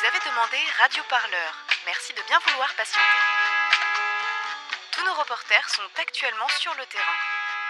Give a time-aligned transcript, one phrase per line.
[0.00, 1.52] Vous avez demandé Radio Parleur.
[1.84, 3.04] Merci de bien vouloir patienter.
[4.92, 7.20] Tous nos reporters sont actuellement sur le terrain.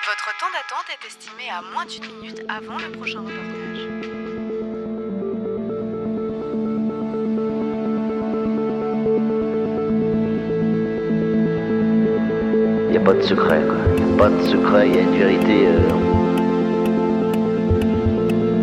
[0.06, 3.82] Votre temps d'attente est estimé à moins d'une minute avant le prochain reportage.
[12.86, 13.82] Il n'y a pas de secret, quoi.
[13.98, 15.90] Il n'y a pas de secret, il y a une vérité euh,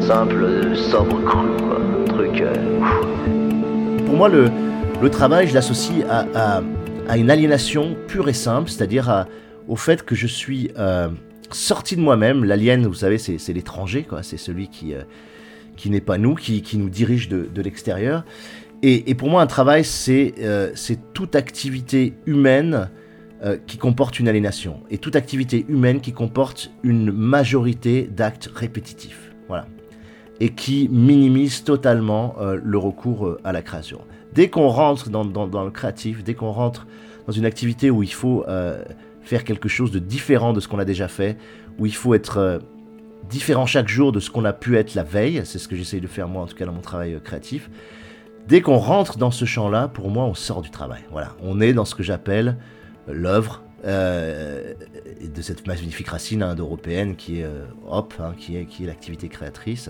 [0.07, 1.81] simple, sobre, crue, quoi.
[1.81, 2.39] Un truc.
[2.39, 2.55] euh,
[4.07, 6.61] Pour moi, le, travail, je l'associe à,
[7.17, 9.27] une aliénation pure et simple, c'est-à-dire
[9.67, 11.09] au fait que je suis euh,
[11.51, 12.45] sorti de moi-même.
[12.45, 14.07] L'alien, vous savez, c'est l'étranger.
[14.21, 15.01] C'est celui qui, euh,
[15.75, 18.23] qui n'est pas nous, qui, nous dirige de, l'extérieur.
[18.81, 20.71] Et, pour moi, un travail, c'est euh,
[21.13, 22.89] toute activité humaine
[23.67, 24.79] qui comporte une aliénation.
[24.89, 29.26] Et toute activité humaine qui comporte une majorité d'actes répétitifs.
[30.39, 34.01] Et qui minimise totalement euh, le recours euh, à la création.
[34.33, 36.85] Dès qu'on rentre dans, le créatif, dès qu'on rentre
[37.25, 38.83] dans une activité où il faut euh,
[39.21, 41.37] faire quelque chose de différent de ce qu'on a déjà fait,
[41.79, 42.61] où il faut être
[43.29, 46.01] différent chaque jour de ce qu'on a pu être la veille, c'est ce que j'essaye
[46.01, 47.69] de faire moi en tout cas dans mon travail créatif,
[48.47, 51.01] dès qu'on rentre dans ce champ-là, pour moi on sort du travail.
[51.11, 52.57] Voilà, on est dans ce que j'appelle
[53.07, 54.73] l'œuvre, euh,
[55.35, 59.27] de cette magnifique racine indo-européenne qui est euh, hop, hein, qui est, qui est l'activité
[59.29, 59.89] créatrice,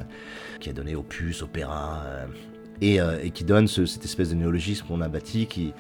[0.60, 2.26] qui a donné opus, opéra, euh,
[2.82, 5.74] et, et qui donne ce- cette espèce de néologisme qu'on a bâti, qui,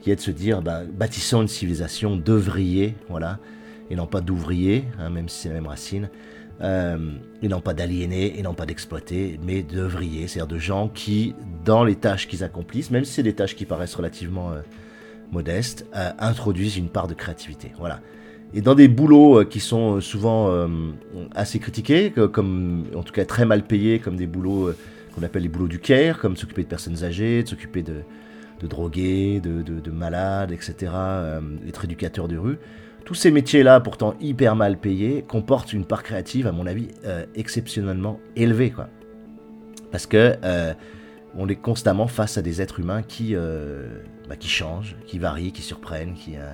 [0.00, 3.38] qui est de se dire, ben, bâtissons une civilisation d'œuvriers, voilà,
[3.90, 6.08] et non pas d'ouvriers, hein, même si c'est la même racine,
[6.60, 11.82] et non pas d'aliénés, et non pas d'exploités, mais d'œuvriers, c'est-à-dire de gens qui, dans
[11.84, 14.52] les tâches qu'ils accomplissent, même si c'est des tâches qui paraissent relativement
[15.32, 18.00] modestes, euh, introduisent une part de créativité, voilà.
[18.54, 20.50] Et dans des boulots euh, qui sont euh, souvent
[21.34, 24.70] assez critiqués, comme en tout cas très mal payés, comme des boulots
[25.14, 28.02] qu'on appelle les boulots du care, comme s'occuper de personnes âgées, de s'occuper de,
[28.66, 30.92] drogués, de, de- de malades, etc.,
[31.66, 32.58] être éducateur de rue.
[33.04, 36.88] Tous ces métiers-là, pourtant hyper mal payés, comportent une part créative, à mon avis,
[37.34, 38.70] exceptionnellement élevée.
[38.70, 38.88] Quoi.
[39.90, 40.36] Parce que
[41.36, 43.88] on est constamment face à des êtres humains qui, euh,
[44.28, 46.52] bah, qui changent, qui varient, qui surprennent, qui, euh,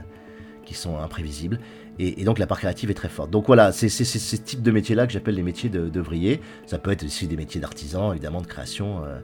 [0.65, 1.59] qui sont imprévisibles.
[2.01, 3.31] Et, donc la part créative est très forte.
[3.31, 6.41] Donc voilà, c'est ces types de métiers-là que j'appelle les métiers de- d'œuvriers.
[6.67, 9.19] Ça peut être aussi des métiers d'artisans, évidemment, de création euh,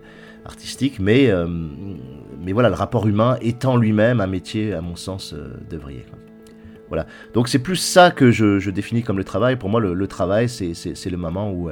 [0.44, 0.98] artistique.
[0.98, 1.30] Mais,
[2.40, 6.04] mais voilà, le rapport humain étant lui-même un métier, à mon sens, euh, d'œuvrier.
[6.10, 6.18] quoi.
[6.88, 7.06] Voilà.
[7.32, 9.54] Donc c'est plus ça que je, définis comme le travail.
[9.56, 11.70] Pour moi, le, le travail, c'est- le moment où,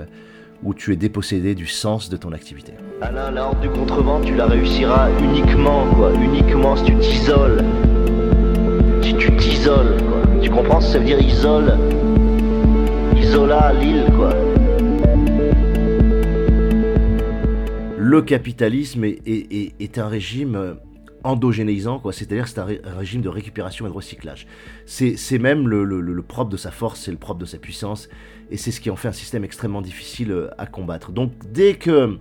[0.63, 2.73] où tu es dépossédé du sens de ton activité.
[3.01, 6.13] Alain, la horde du contrevent, tu la réussiras uniquement, quoi.
[6.15, 7.65] Uniquement si tu t'isoles.
[9.03, 10.23] Si tu t'isoles, quoi.
[10.41, 11.77] Tu comprends ce que ça veut dire isole?
[13.17, 14.31] Isola, l'île, quoi.
[17.99, 20.75] le capitalisme est, est- est- est un régime euh,
[21.25, 22.13] endogénéisant, quoi.
[22.13, 24.47] C'est-à-dire c'est un, ré- un régime de récupération et de recyclage.
[24.87, 28.09] C'est même le, propre de sa force, c'est le propre de sa puissance,
[28.51, 31.13] et c'est ce qui en fait un système extrêmement difficile euh, à combattre.
[31.13, 32.19] Donc dès que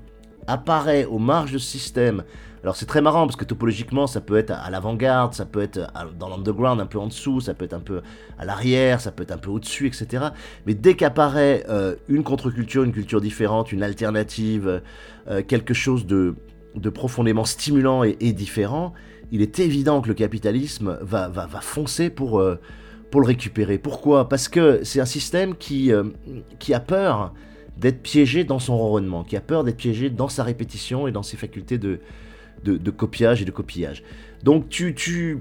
[0.48, 2.24] apparaît aux marges de ce système,
[2.64, 5.80] alors c'est très marrant parce que topologiquement ça peut être à, l'avant-garde, ça peut être
[5.94, 8.02] à- dans l'underground un peu en dessous, ça peut être un peu
[8.38, 10.26] à l'arrière, ça peut être un peu au-dessus, etc.
[10.66, 14.82] Mais dès qu'apparaît euh, une contre-culture, une culture différente, une alternative,
[15.30, 16.36] euh, quelque chose de,
[16.76, 18.94] de profondément stimulant et, et différent,
[19.32, 22.60] il est évident que le capitalisme va, va, va foncer pour, euh,
[23.10, 23.78] pour le récupérer.
[23.78, 24.28] Pourquoi?
[24.28, 26.04] Parce que c'est un système qui, euh,
[26.60, 27.34] qui a peur
[27.78, 31.24] d'être piégé dans son ronronnement, qui a peur d'être piégé dans sa répétition et dans
[31.24, 32.00] ses facultés de,
[32.64, 34.04] de, de copiage et de copillage.
[34.44, 35.40] Donc tu, tu,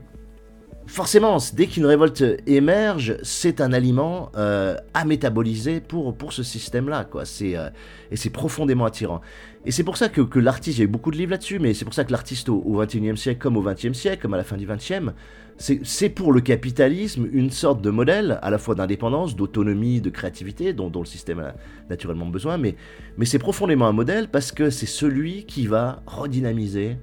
[0.91, 7.09] forcément, dès qu'une révolte émerge, c'est un aliment euh, à métaboliser pour, pour ce système-là.
[7.25, 7.71] C'est, euh,
[8.11, 9.21] et c'est profondément attirant.
[9.65, 11.61] Et c'est pour ça que, que l'artiste, il y a eu beaucoup de livres là-dessus,
[11.61, 14.37] mais c'est pour ça que l'artiste au, 21e siècle, comme au 20e siècle, comme à
[14.37, 15.13] la fin du 20e,
[15.59, 20.11] c'est, c'est pour le capitalisme une sorte de modèle, à la fois d'indépendance, d'autonomie, de
[20.11, 21.55] créativité, dont, dont le système a
[21.89, 22.75] naturellement besoin, mais,
[23.17, 26.97] mais c'est profondément un modèle parce que c'est celui qui va redynamiser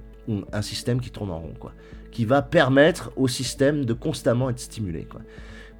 [0.52, 1.54] un- système qui tourne en rond,
[2.10, 5.06] qui va permettre au système de constamment être stimulé.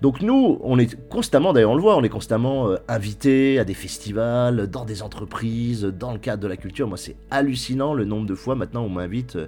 [0.00, 3.64] Donc nous, on est constamment, d'ailleurs on le voit, on est constamment euh, invité à
[3.64, 6.86] des festivals, dans des entreprises, dans le cadre de la culture.
[6.86, 9.46] Moi c'est hallucinant le nombre de fois maintenant on m'invite euh,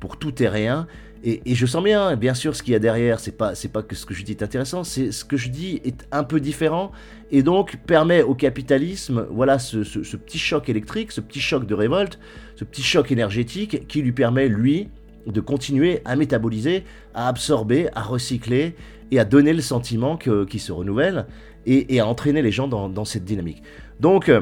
[0.00, 0.86] pour tout et rien.
[1.24, 3.84] Et, je sens bien, bien sûr, ce qu'il y a derrière, c'est pas, c'est pas
[3.84, 6.40] que ce que je dis est intéressant, c'est ce que je dis est un peu
[6.40, 6.90] différent
[7.30, 9.78] et donc permet au capitalisme, voilà, ce
[10.16, 12.18] petit choc électrique, ce petit choc de révolte,
[12.56, 14.88] ce petit choc énergétique qui lui permet, lui,
[15.26, 16.84] de continuer à métaboliser,
[17.14, 18.74] à absorber, à recycler
[19.10, 21.26] et à donner le sentiment que- qu'il se renouvelle
[21.66, 23.62] et, à entraîner les gens dans, cette dynamique.
[24.00, 24.40] Donc, euh,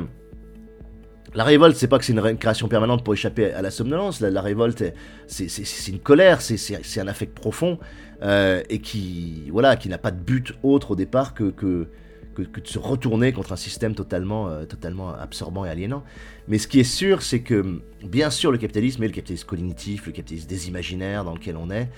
[1.35, 4.21] la révolte, c'est pas que c'est une création permanente pour échapper à la somnolence.
[4.21, 4.83] La, révolte,
[5.27, 7.79] c'est une colère, c'est un affect profond
[8.23, 11.87] euh, et qui, voilà, qui n'a pas de but autre au départ que,
[12.35, 16.03] que, de se retourner contre un système totalement, euh, totalement absorbant et aliénant.
[16.49, 20.07] Mais ce qui est sûr, c'est que, bien sûr, le capitalisme et le capitalisme cognitif,
[20.07, 21.89] le capitalisme des imaginaires dans lequel on est,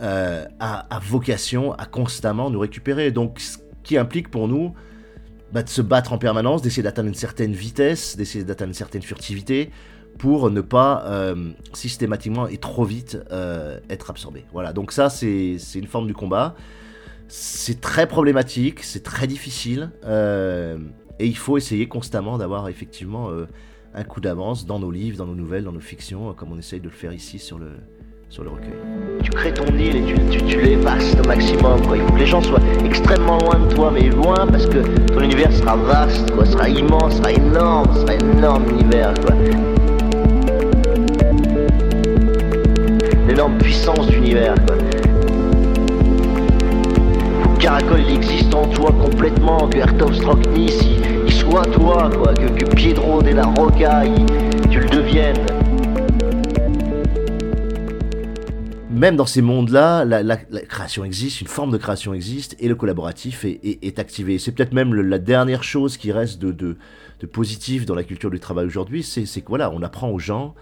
[0.00, 3.10] euh, a, vocation à constamment nous récupérer.
[3.10, 4.74] Donc, ce qui implique pour nous
[5.52, 9.02] bah, de se battre en permanence, d'essayer d'atteindre une certaine vitesse, d'essayer d'atteindre une certaine
[9.02, 9.70] furtivité,
[10.18, 13.18] pour ne pas euh, systématiquement et trop vite
[13.88, 14.44] être absorbé.
[14.52, 16.56] Voilà, donc ça c'est une forme du combat.
[17.28, 20.78] C'est très problématique, c'est très difficile, euh,
[21.18, 23.30] et il faut essayer constamment d'avoir effectivement
[23.94, 26.80] un coup d'avance dans nos livres, dans nos nouvelles, dans nos fictions, comme on essaye
[26.80, 27.70] de le faire ici sur le,
[28.30, 28.74] sur le recueil.
[29.22, 31.80] Tu crées ton île et tu, tu, tu au maximum.
[31.86, 31.96] Quoi.
[31.96, 35.20] Il faut que les gens soient extrêmement loin de toi, mais loin parce que ton
[35.20, 39.14] univers sera vaste, quoi, sera immense, sera énorme, sera énorme univers.
[39.14, 39.34] Quoi.
[43.26, 44.54] L'énorme puissance d'univers.
[44.66, 44.97] Quoi.
[47.58, 50.78] Faut que Caracol il existe en toi complètement, que Ertov Stroknis
[51.26, 54.04] il, soit toi, quoi, que, que Piedro de la Roca
[54.70, 55.44] tu le deviennes.
[58.90, 63.44] même dans ces mondes-là, la, création existe, une forme de création existe, et le collaboratif
[63.44, 64.38] est, activé.
[64.38, 66.76] C'est peut-être même la dernière chose qui reste de,
[67.32, 70.54] positif dans la culture du travail aujourd'hui, c'est que voilà, on apprend aux gens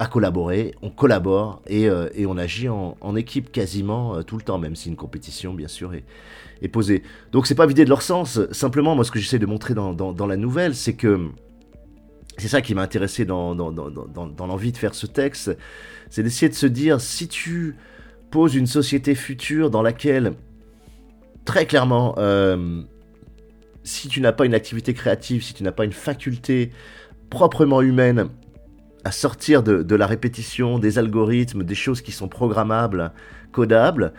[0.00, 4.56] à collaborer, on collabore et, euh, on agit en, équipe quasiment euh, tout le temps,
[4.56, 7.02] même si une compétition, bien sûr, est, posée.
[7.32, 8.40] Donc c'est pas vidé de leur sens.
[8.50, 11.28] Simplement, moi, ce que j'essaie de montrer dans, la nouvelle, c'est que
[12.38, 15.54] c'est ça qui m'a intéressé dans, l'envie de faire ce texte,
[16.08, 17.76] c'est d'essayer de se dire, si tu
[18.30, 20.32] poses une société future dans laquelle,
[21.44, 22.80] très clairement, euh,
[23.84, 26.70] si tu n'as pas une activité créative, si tu n'as pas une faculté
[27.28, 28.30] proprement humaine
[29.04, 33.12] à sortir de, la répétition, des algorithmes, des choses qui sont programmables,
[33.52, 34.12] codables,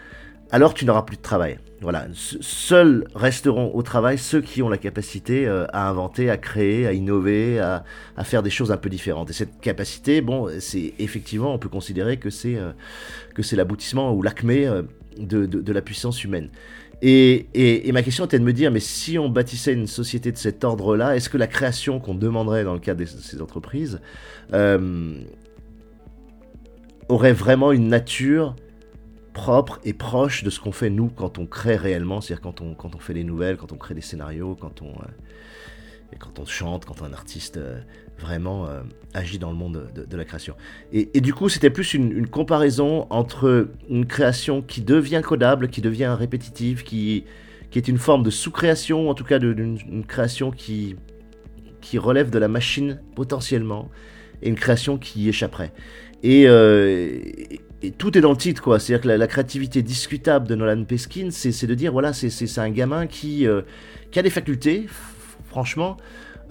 [0.51, 1.59] alors tu n'auras plus de travail.
[1.81, 6.85] Voilà, seuls resteront au travail ceux qui ont la capacité euh, à inventer, à créer,
[6.85, 7.83] à innover, à,
[8.23, 9.31] faire des choses un peu différentes.
[9.31, 12.71] Et cette capacité, bon, c'est effectivement, on peut considérer que c'est euh,
[13.53, 14.83] l'aboutissement ou l'acmé euh,
[15.17, 16.49] de, la puissance humaine.
[17.01, 20.37] Et, et, ma question était de me dire, mais si on bâtissait une société de
[20.37, 23.99] cet ordre-là, est-ce que la création qu'on demanderait dans le cadre de ces entreprises
[27.09, 28.55] aurait vraiment une nature
[29.41, 32.75] propre et proche de ce qu'on fait nous quand on crée réellement, c'est-à-dire quand on,
[32.75, 36.45] quand on fait des nouvelles, quand on crée des scénarios, quand on, euh, quand on
[36.45, 37.79] chante, quand un artiste euh,
[38.19, 38.81] vraiment euh,
[39.15, 40.53] agit dans le monde de, la création.
[40.93, 46.15] Et, du coup, c'était plus une, comparaison entre une création qui devient codable, qui devient
[46.15, 47.25] répétitive, qui,
[47.71, 50.97] qui est une forme de sous-création, en tout cas d'une création qui,
[51.81, 53.89] qui relève de la machine potentiellement,
[54.43, 55.73] et une création qui y échapperait.
[56.21, 56.45] Et,
[57.89, 58.79] tout est dans le titre, quoi.
[58.79, 63.07] C'est-à-dire que la, créativité discutable de Nolan Peskin, c'est de dire, voilà, c'est un gamin
[63.07, 63.61] qui, euh,
[64.11, 64.85] qui a des facultés,
[65.47, 65.97] franchement,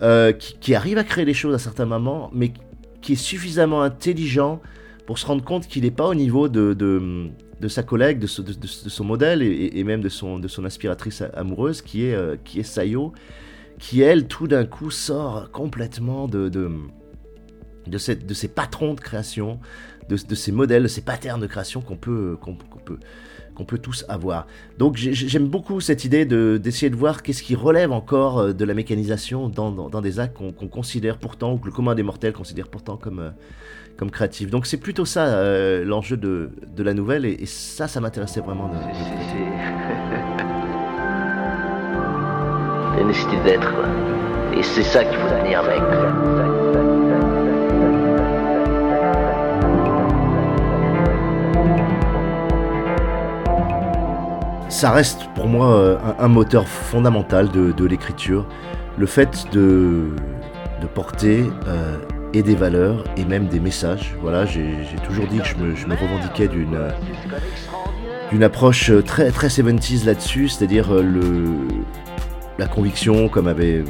[0.02, 2.52] euh, qui, arrive à créer des choses à certains moments, mais
[3.00, 4.60] qui est suffisamment intelligent
[5.06, 9.04] pour se rendre compte qu'il n'est pas au niveau de, de, sa collègue, de, son
[9.04, 13.12] modèle, et, même de son, de son aspiratrice amoureuse, qui est, euh, qui est Sayo,
[13.78, 16.70] qui, elle, tout d'un coup, sort complètement de, de,
[17.86, 19.60] de, cette, de ses patrons de création,
[20.10, 22.36] de, ces modèles, de ces patterns de création qu'on peut,
[22.84, 22.98] peut,
[23.64, 24.46] peut tous avoir.
[24.78, 28.74] Donc j'aime beaucoup cette idée d'essayer de, voir qu'est-ce qui relève encore euh, de la
[28.74, 32.68] mécanisation dans, dans, des actes qu'on considère pourtant, ou que le commun des mortels considère
[32.68, 33.30] pourtant comme, euh,
[33.96, 34.50] comme créatifs.
[34.50, 38.70] Donc c'est plutôt ça euh, l'enjeu de, de, la nouvelle, et, ça, ça m'intéressait vraiment
[42.96, 43.72] La nécessité d'être,
[44.56, 46.59] Et c'est ça qu'il faut tenir avec.
[54.80, 58.46] Ça reste pour moi euh, un, moteur fondamental de, l'écriture.
[58.96, 60.08] Le fait de,
[60.94, 61.98] porter euh,
[62.32, 64.16] et des valeurs et même des messages.
[64.22, 64.72] Voilà, j'ai
[65.06, 66.78] toujours dit que je me, revendiquais d'une
[68.30, 71.44] d'une approche très très 70s là-dessus, c'est-à-dire euh,
[72.58, 73.84] la conviction, comme avait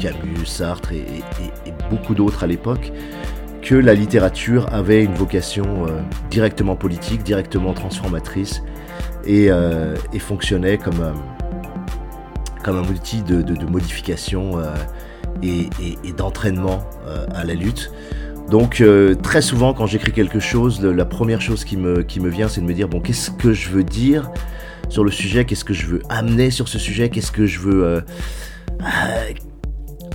[0.00, 1.22] Camus, Sartre et,
[1.88, 2.90] beaucoup d'autres à l'époque,
[3.62, 5.86] que la littérature avait une vocation
[6.30, 8.62] directement politique, directement transformatrice,
[9.28, 11.14] euh, et, fonctionnait comme un,
[12.64, 14.74] comme un outil de, modification euh,
[15.42, 17.92] et, d'entraînement euh, à la lutte.
[18.50, 18.82] Donc
[19.22, 22.60] très souvent quand j'écris quelque chose, la première chose qui me, qui me vient c'est
[22.60, 24.28] de me dire bon qu'est-ce que je veux dire
[24.88, 28.02] sur le sujet, qu'est-ce que je veux amener sur ce sujet, qu'est-ce que je veux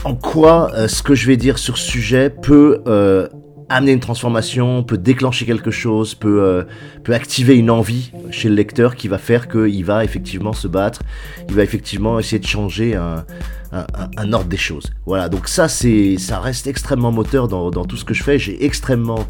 [0.05, 3.27] en quoi euh, ce que je vais dire sur ce sujet peut euh,
[3.69, 6.63] amener une transformation, peut déclencher quelque chose, peut, euh,
[7.03, 11.01] peut activer une envie chez le lecteur qui va faire qu'il va effectivement se battre,
[11.49, 13.25] il va effectivement essayer de changer un,
[13.71, 13.85] un,
[14.17, 14.91] un ordre des choses.
[15.05, 18.37] Voilà, donc ça, c'est, ça reste extrêmement moteur dans, dans tout ce que je fais.
[18.39, 19.25] J'ai extrêmement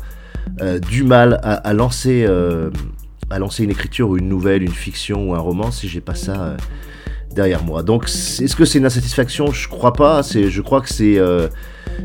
[0.61, 2.69] euh, du mal à, à lancer, euh,
[3.29, 6.15] à lancer une écriture ou une nouvelle, une fiction ou un roman si j'ai pas
[6.15, 6.57] ça euh,
[7.35, 7.83] derrière moi.
[7.83, 9.51] Donc, est-ce que c'est une insatisfaction?
[9.51, 10.23] Je crois pas.
[10.23, 11.47] C'est, je crois que c'est, euh,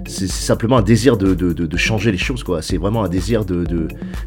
[0.06, 2.44] simplement un désir de, changer les choses.
[2.60, 3.44] C'est vraiment un désir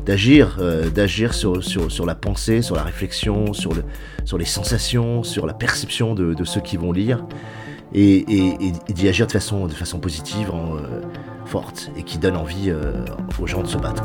[0.06, 3.84] d'agir, euh, d'agir sur, la pensée, sur la réflexion, sur le,
[4.26, 7.26] sur les sensations, sur la perception de, ceux qui vont lire,
[7.94, 8.26] et,
[8.90, 9.68] d'y agir de façon,
[10.02, 11.02] positive, euh,
[11.46, 12.74] forte, et qui donne envie
[13.40, 14.04] aux gens de se battre.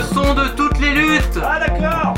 [0.00, 1.38] Le son de toutes les luttes.
[1.44, 2.14] Ah d'accord